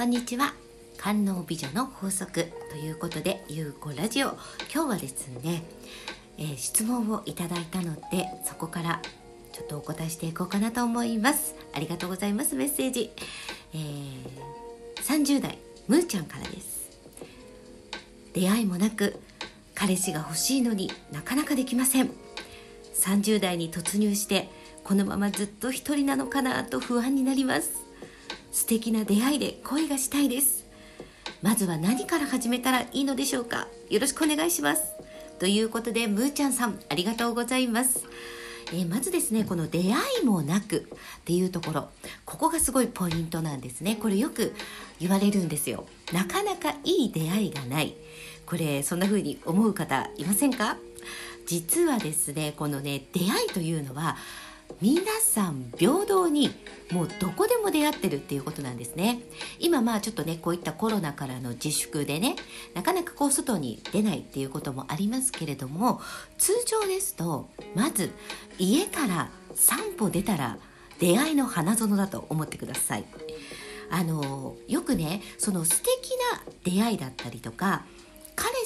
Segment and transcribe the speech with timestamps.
[0.00, 0.54] こんにちは。
[0.96, 4.28] 観音美女の法則ということでゆうこラジオ。
[4.72, 5.62] 今日はですね、
[6.38, 9.02] えー、質問をいただいたのでそこから
[9.52, 11.54] ちょっとお答えしていこうかなと思います。
[11.74, 13.10] ありがとうございますメッセージ、
[13.74, 14.22] えー、
[14.96, 16.98] 30代むーちゃんからです。
[18.32, 19.20] 出会いもなく
[19.74, 22.10] 彼氏が欲しいのになかなかできません。
[22.94, 24.48] 30代に突入して
[24.82, 27.89] このままずっと一人なのかなと不安になります。
[28.50, 30.66] 素敵な出会いで恋がしたいです。
[31.42, 33.68] まずは何から始めたらいいのでしょうか？
[33.88, 34.82] よろしくお願いします。
[35.38, 38.04] ということでむーちゃんさんありがとうございます。
[38.72, 41.88] え、まずですねこの出会いもなくっていうところ。
[42.24, 43.96] ここがすごいポイントなんですね。
[43.96, 44.54] これよく
[45.00, 45.86] 言われるんですよ。
[46.12, 47.94] なかなかいい出会いがない。
[48.46, 50.76] これそんな風に思う方いませんか？
[51.46, 54.16] 実はですねこのね出会いというのは
[54.80, 56.50] 皆さん平等に
[56.90, 59.20] もうどこでも出会ってるっていうことなんですね。
[59.58, 62.36] 今まあちょっとねこういったコロナからの自粛でね
[62.74, 66.00] なかなかこう外に出ないっていうこともありますけれども
[66.38, 68.10] 通常ですとまず
[68.58, 70.58] 家から散歩出たら
[70.98, 73.04] 出会いの花園だと思ってください。
[73.92, 77.84] あのよくねその素敵な出会いだったりとか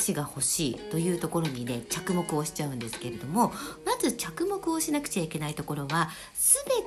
[0.00, 3.52] 彼氏が欲しいというところにね着目をしちゃうんですけれども
[3.84, 6.08] まず着目をしなくちゃいけないところは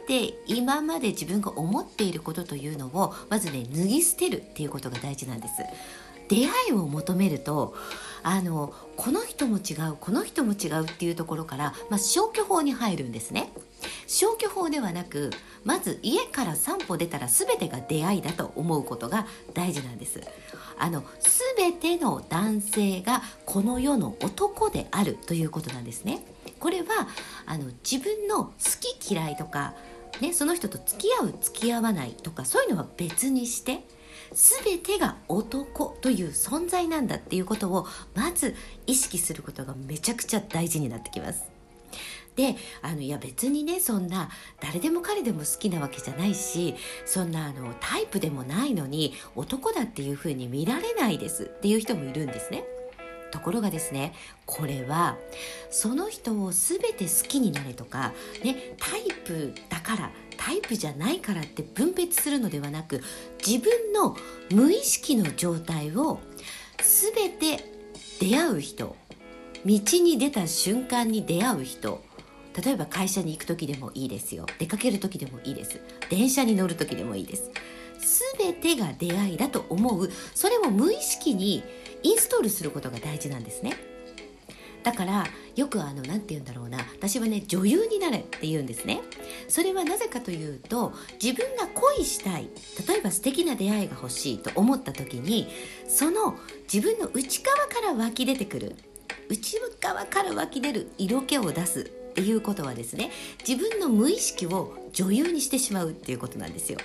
[0.08, 5.54] 全て今まで自分が思っていることというのをまずね脱ぎ捨てるっていうことが大事なんです。
[6.30, 7.76] 出会いを求めると
[8.24, 13.52] あのこの人も違うこの人も違うっていうところから、まあ、消去法に入るんですね。
[14.08, 15.32] 消去法ではなく
[15.64, 20.22] まず家から散歩出たら全てが出会いだと思うことが大事なんです。
[20.78, 21.04] あの
[21.56, 26.26] 全ての男性がこの世の男であるということなんですね。
[26.60, 27.08] これは
[27.46, 28.54] あの自分の好
[29.00, 29.74] き嫌いとか、
[30.22, 33.82] ね、その人と付き合う付き合わないとかそういうのは別にして
[34.34, 38.56] 全てが男という存在なんだっていうことをまず
[38.88, 41.53] 意識することがめちゃくちゃ大事になってきます。
[42.36, 44.30] であのいや別にねそんな
[44.60, 52.64] 誰でも彼でも好きなわけじゃないしそんなあのタイプでもないのに男だっていう風に見られないですっていう人もいるんですね。
[53.32, 54.14] ところがですね
[54.46, 55.18] これは
[55.72, 63.02] その人を全て好きになれとか、ね、タイプだからタイプじゃないからって分別するのではなく
[63.44, 64.16] 自分の
[64.52, 66.20] 無意識の状態を
[66.78, 67.74] 全て
[68.20, 68.96] 出会う人
[69.66, 72.04] 道に出た瞬間に出会う人
[72.62, 74.46] 例えば会社に行く時でもいいですよ。
[74.60, 75.80] 出かける時でもいいです。
[76.10, 77.52] 電車に乗る時でもいいです。
[78.38, 80.10] 全てが出会いだと思う。
[80.36, 81.64] それを無意識に
[82.04, 83.74] インストールすることが大事なんですね。
[84.84, 85.26] だから
[85.56, 86.80] よくあの何て言うんだろうな。
[86.98, 89.02] 私はね女優になれって言うんですね。
[89.48, 92.50] それはなぜかというと自分が恋したい
[92.88, 95.48] 例えば素敵な出会いが欲しいと思った時に
[95.88, 96.36] その
[96.72, 98.76] 自分の内側から湧き出てくる
[99.30, 103.10] 内側から湧き出る色気を出すっていうことはですね
[103.48, 106.78] 自分の無意識を女優にしてしまうっていうことなんですよ。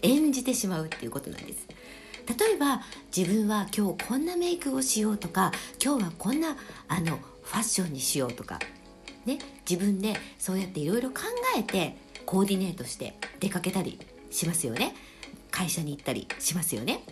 [0.00, 1.68] 演じてしまうっていうことなんです。
[2.38, 2.80] 例えば
[3.14, 6.56] 自分は今日こんなメイクをしようとか今日はこんな
[6.88, 8.60] あのファッションにしようとか
[9.26, 9.38] ね
[9.68, 11.16] 自分でそうやっていろいろ考
[11.58, 13.98] えてコーディネートして出かけたり
[14.30, 14.94] しますよね。
[15.50, 17.04] 会社に行ったりしますよね。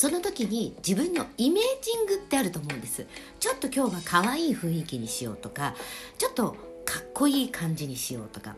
[0.00, 3.06] その時に自分のイメージングってあると思うんです。
[3.38, 5.74] ちょっと今日は可愛い雰囲気にしようとか
[6.16, 6.56] ちょっと
[6.86, 8.56] かっこいい感じにしようとか。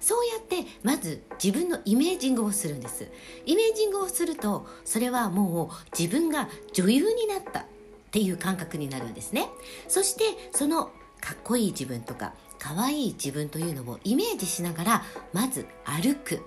[0.00, 3.08] そうやってまず自分のイメージングをするんです。
[3.46, 7.64] イメージングをするとそれはもう自分が女優になったっ
[8.10, 9.48] ていう感覚になるんですね。
[9.86, 10.86] そしてその
[11.20, 15.02] かっこいい自分とか可愛い自分というのをイメージしながら
[15.32, 16.42] まず歩く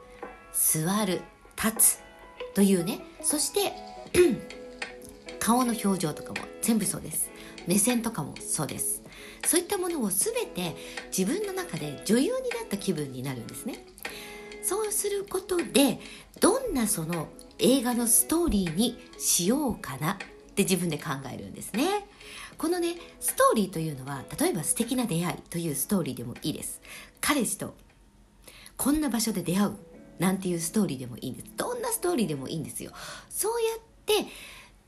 [0.52, 1.22] 座る
[1.56, 2.00] 立つ
[2.54, 3.00] というね。
[3.22, 3.93] そして
[5.40, 7.30] 顔の表情とかも全部そうです。
[7.68, 9.02] 目線とかもそうです。
[9.46, 10.76] そういったものを全て
[11.16, 13.86] 自分の中で女優になった気分になるんですね。
[14.64, 16.00] そうすることで
[16.40, 17.28] どんなその
[17.60, 20.18] 映画のストーリーにしようかなっ
[20.56, 22.06] て自分で考えるんですね。
[22.58, 26.82] このねストーリーというのは例えば素敵な出会いというストーリーでもいいです。
[27.20, 27.76] 彼氏と
[28.78, 29.72] こんな場所で出会う
[30.20, 31.52] なんていうストーリーでもいいんです。
[31.58, 32.92] どんなストーリーでもいいんですよ。
[33.30, 34.28] そうやって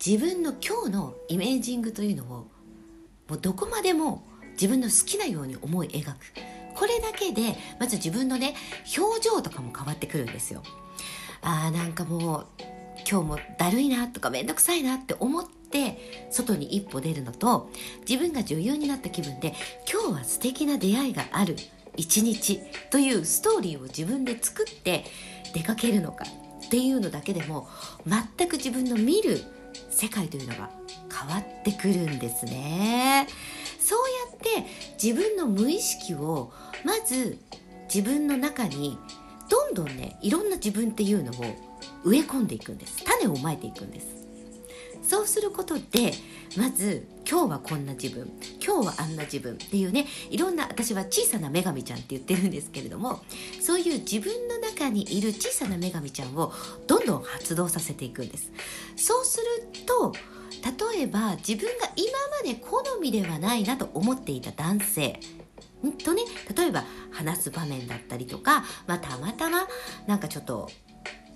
[0.05, 6.17] 自分の今日のイメージングというのをもうどこまでも自分の好きなように思い描く。
[6.75, 8.53] これだけでまず自分のね
[8.97, 10.61] 表情とかも変わってくるんですよ。
[11.41, 12.47] あーなんかもう
[13.09, 17.69] 今日もだるいなとかめんどくさいなって思って外に一歩出るのと
[18.07, 19.53] 自分が女優になった気分で
[19.91, 21.55] 今日は素敵な出会いがある
[21.95, 25.05] 一日というストーリーを自分で作って
[25.53, 26.25] 出かけるのか。
[26.75, 27.69] っていうのだけでも
[28.05, 29.39] 全く自分の見る
[29.89, 30.69] 世界というのが
[31.09, 33.27] 変わってくるんですね。
[33.79, 33.99] そう
[34.53, 34.69] やって
[35.01, 36.51] 自分の無意識を
[36.83, 37.39] まず
[37.83, 38.97] 自分の中に
[39.49, 41.35] どんどんねいろんな自分っていうのを
[42.03, 43.05] 植え込んでいくんです。
[43.05, 44.24] 種をまいていくんです。
[45.05, 46.13] そうすることで
[46.57, 48.31] まず今日はこんな自分
[48.63, 53.21] 今日はあんな自分っていうねいろんな私は小さな女神ちゃんって言ってるんですけれども
[53.61, 56.51] そういう自分の中にいる小さな女神ちゃんを
[56.87, 58.51] どんどん発動させていくんです。
[58.95, 60.13] そうすると
[60.91, 62.11] 例えば自分が今
[62.43, 65.19] まで好みではないなと思っていた男性
[66.03, 66.23] とね
[66.55, 69.67] 例えば話す場面だったりとか、まあ、たまたま
[70.07, 70.69] なんかちょっと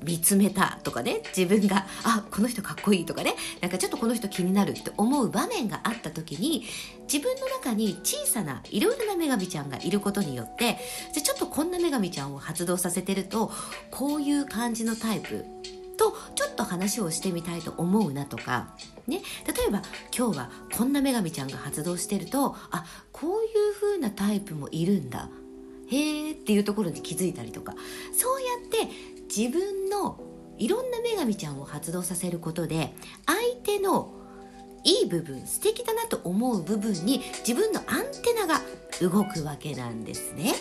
[0.04, 6.63] 見つめたとかね自分があこの人かっこいいとかねなんかちょっとこの人気になるって思う場面があった時に
[7.12, 10.78] 自分の中に小さないろいろな女神ちゃんがいることによって
[11.13, 13.51] じゃちょっとこんな女神ちゃんを発動させてると
[13.92, 15.46] こういう感じのタイプ
[15.98, 18.69] とちょっと話をしてみたいと思うなとか、
[19.06, 19.81] ね、例えば
[20.18, 25.30] 今日はこんな女神ちゃんが発動してるとあこういう風なタイプもいるんだ。
[25.92, 27.74] へーっていうところに気づいたりとか
[28.13, 28.94] そうやって
[29.36, 30.20] 自分の
[30.58, 32.94] いろんな女神ちゃんを発動させることで
[33.26, 34.14] 相手の
[34.84, 38.62] いい部分素敵だなと思う部分に自分のアンテナが
[39.02, 40.54] 動くわけなんですね。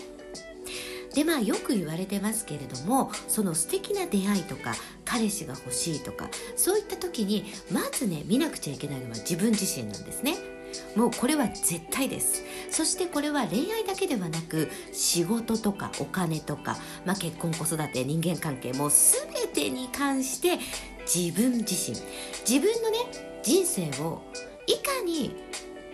[1.13, 4.75] でまあよく言われてますけれどもその素敵な出会いとか
[5.05, 10.35] 彼氏が欲しいとかそういった時にまずね見なくちゃいけないのは自分自身なんですね。
[10.95, 12.43] もうこれは絶対です。
[12.69, 20.59] そしてこれは恋愛だけではなく仕事とかお金とか、まあ、結婚子育て人間関係もう全てに関して
[21.05, 21.97] 自分自身。
[22.47, 22.97] 自分のね
[23.43, 24.21] 人生を
[24.67, 25.35] いかに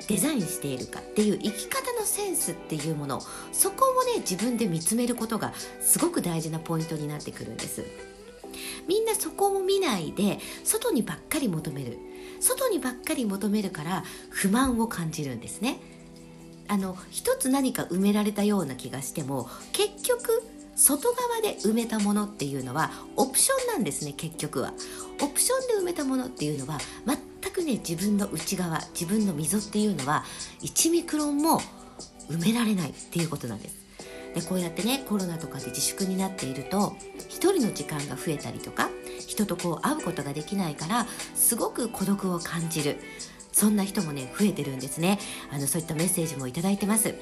[0.08, 3.22] デザインしているかっていう生き方のセンスっていうもの。
[3.52, 7.84] そこをね自分で見つめることがすごく大事なポイントになってくるんです。
[8.88, 11.98] みんなそこを見ないで外にばっかり求める。
[12.40, 15.80] 外にばっかり求めるから不満を感じるんですね。
[16.68, 20.44] あの一つ何か埋められたような気がしても結局
[20.76, 24.74] 外側で埋めたものっていうのはオプションなんですね結局は。
[25.22, 30.26] オプションで埋めたものっていうのは全くね自分の内側自分の溝っていうのは
[30.62, 31.62] 1ミクロンも
[32.30, 33.86] 埋められないっていうことなんです。
[34.34, 36.98] でこうやってねコロナとかで自粛になっていると
[37.30, 42.98] 一人の時間が増えたりとか人とこう会うことができないからすごく孤独を感じる。
[43.52, 45.18] そんな人もね増えてるんですね。
[45.50, 47.16] あのそういったメッセージも頂いてます。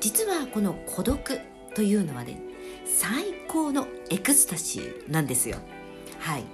[0.00, 1.40] 実はこの孤独
[1.74, 2.38] というのはね
[2.86, 5.58] 最高のエクスタシーなんですよ。
[6.20, 6.44] はい、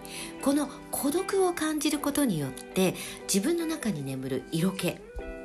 [0.42, 2.94] この孤独を感じることによって
[3.32, 4.96] 自分の中に眠る色気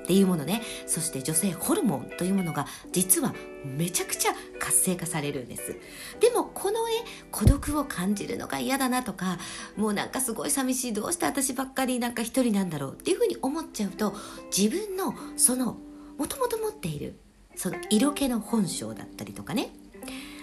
[0.06, 0.62] っていうものね。
[0.86, 3.34] そして女性ホルモンというものが実は
[3.66, 5.76] めちゃくちゃ活性化されるんです。
[6.20, 6.94] でもこの絵
[7.32, 9.40] 孤独を感じるのが嫌だなとか
[9.76, 14.14] もうなんかすごい寂しいどうして私ばっかりなんか一人なんだろうっていうふうに思っちゃうと
[14.56, 15.78] 自分のその
[16.20, 17.16] もともと持っている
[17.56, 19.70] その色気の本性だったりとかね。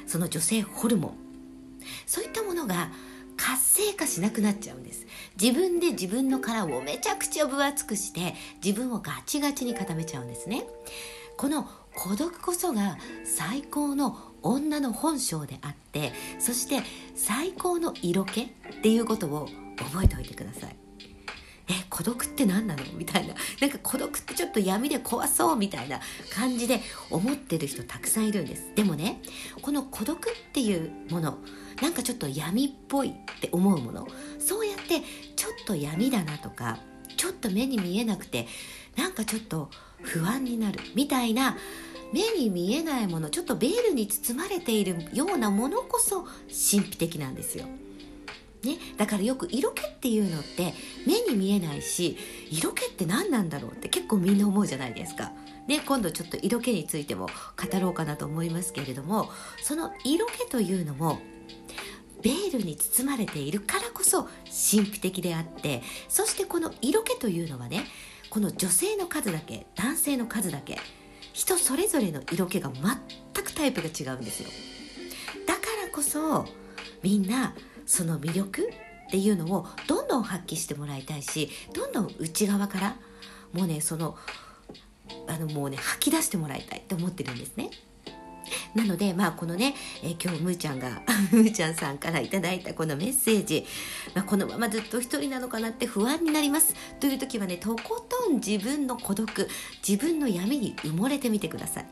[0.07, 1.23] その女性ホルモン。
[2.07, 2.91] そういったものが
[3.83, 5.07] 成果しなくなっちゃうんです。
[5.41, 8.35] 自分で自分の殻をめちゃくちゃ分厚くして
[8.65, 10.65] 自分をガチガチに固めちゃうんですね。
[11.37, 16.83] この孤独こそが最高の女の本性であってそして
[17.15, 18.47] 最高の色気っ
[18.83, 20.82] ていうことを覚えておいてください。
[22.03, 22.83] 孤独って何なの？
[22.95, 23.35] みたいな。
[23.61, 26.01] なんか孤独ってちょっと闇で怖そうみたいな
[26.35, 26.81] 感じで
[27.11, 28.73] 思ってる人たくさんいるんです。
[28.75, 29.23] でもね
[29.61, 31.39] この孤独っていうもの
[31.81, 34.09] なんかちょっと闇っぽいって思うもの
[34.41, 35.03] そうやって
[35.37, 36.81] ちょっと闇だなとか
[37.17, 38.49] ちょっと目に見えなくて
[38.97, 39.71] なんかちょっと
[40.03, 41.57] 不安になるみたいな
[42.13, 47.67] 目に見えないものちょっとベールに包まれているようなものこそ神秘的なんですよ。
[48.65, 50.73] ね、だからよく色気っていうのって
[51.05, 52.17] 目に見えないし
[52.51, 55.33] 色気って何なんだろうって結構みんな思うじゃないですか。
[55.67, 59.31] ね、今度ちょっと色気についても語ろうかなと思いますけれども
[59.63, 61.19] その色気というのも
[62.21, 67.85] ベールに包まれているからこそ神秘的であってそしてこの色気というのはね
[68.31, 70.79] この女性の数だけ男性の数だけ
[71.33, 74.49] 人それぞれの色気が全くタイプが違うんですよ
[75.47, 76.47] だからこそ
[77.03, 77.55] みんな
[77.87, 78.69] その魅力
[79.09, 82.97] っていうのをどんどん発揮してもらいたいしどんどん内側から
[83.53, 84.17] もうねその
[85.27, 87.71] あのもうね吐き出してもらいたいと思ってるんですね。
[88.75, 93.67] なので、まあ、このね、えー、今日むーちゃんが むーちゃんさんから頂いたこのメッセージ、
[94.15, 96.75] まあ、このままずっと一人なのかなって不安になります。
[97.01, 99.49] という時はねとことん自分の孤独
[99.87, 101.87] 自分の闇に埋もれてみてください。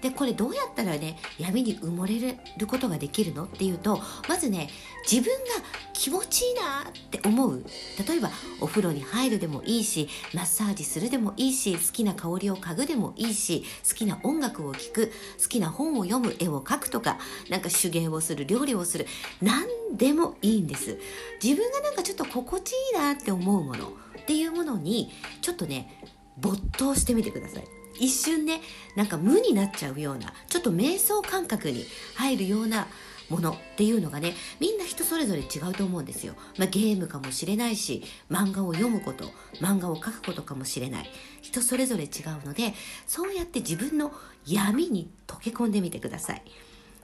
[0.00, 4.68] でこれどうやったらね闇に埋もれることができるのっていうとまずね
[5.10, 5.44] 自分が
[5.92, 7.64] 気持ちいいなって思う。
[8.06, 15.12] 例えばお風呂に入るでもいいしマッサージするでもいいし好きな香りを嗅ぐでもいいし好きな音楽を聴く
[15.42, 19.06] 好きな本を読む絵を描くとかなんか手芸をする料理をする
[19.42, 20.98] 何でもいいんです。
[21.42, 26.02] 自分がなんかちょっと心地いいなって思うものっていうものにちょっとね
[26.36, 27.77] 没頭してみてください。
[27.98, 28.60] 一瞬ね
[28.96, 31.84] なんか無になっちゃうようなちょっと瞑想感覚に
[32.16, 32.86] 入るような
[33.28, 39.24] ものっていうのがねみんな人それぞれ違うと思うんですよ、まあ、ゲームかもしれないし漫画を読むこと
[39.60, 41.10] 漫画を描くことかもしれない。
[41.42, 42.74] 人それぞれ違うので
[43.06, 44.12] そうやって自分の
[44.46, 46.42] 闇に溶け込んでみてください。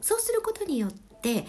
[0.00, 1.46] そうすることによって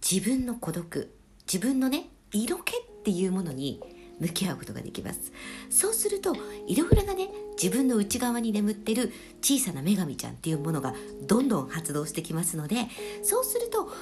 [0.00, 1.14] 自分の孤独
[1.46, 3.80] 自分のね色気っていうものに
[4.22, 5.32] 向き合うことができます。
[5.68, 6.36] そうすると
[6.66, 7.28] いろいろなね
[7.60, 10.94] 自分の内側に眠ってる小さな女神ちゃんっていうものが
[11.26, 12.76] どんどん発動してきますので
[13.22, 13.92] そうすると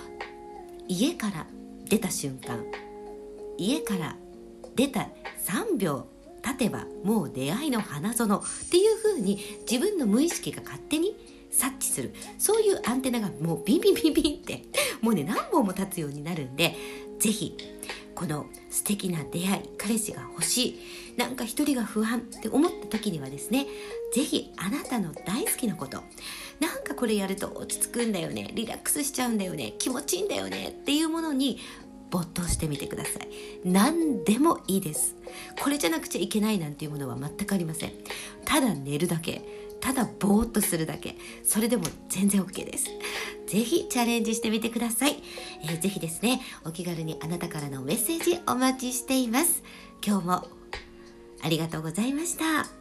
[0.89, 1.47] 家から
[1.89, 2.65] 出た瞬間
[3.57, 4.17] 家から
[4.77, 5.09] 出た
[5.45, 6.07] 3秒
[6.43, 9.39] 経てばもう出会いの花園っていう風に
[9.71, 11.17] 自分の無意識が勝手に
[11.51, 12.15] 察知する。
[12.39, 14.63] そういうアンテナがもうビンビンビンビンって
[15.01, 16.77] もうね何本も立つようになるんで
[17.19, 17.57] 是非
[18.21, 20.79] この素敵な出会い彼氏が欲しい
[21.17, 23.67] なんか一人が不安って思った時にはですね
[24.13, 26.03] 是非あなたの大好きなこと
[26.61, 31.61] なんかこれやると落ち着くんだよねリラックスしちゃうんだよね気持ちいいんだよねっていうものに
[32.11, 33.29] 没頭してみてください。
[33.65, 35.15] 何でもいいです。
[35.63, 37.93] これじゃなくちゃいけないなんていうものは全くありません。
[38.45, 39.70] ただ寝るだけ。
[39.81, 41.17] ただぼーっとするだけ。
[41.43, 42.87] それでも全然 OK です。
[43.47, 45.17] 是非チャレンジしてみてください、
[45.65, 49.63] えー、ぜひですねお気軽にあなたからのメッセージお待ちしています。
[50.07, 50.49] 今日も
[51.43, 52.80] ありがとうございました。